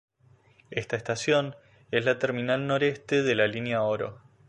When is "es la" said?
1.91-2.17